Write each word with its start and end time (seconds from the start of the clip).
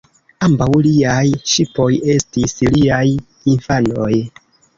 Ambaŭ 0.45 0.69
liaj 0.87 1.21
ŝipoj 1.51 1.89
estis 2.15 2.57
liaj 2.77 3.03
infanoj. 3.55 4.11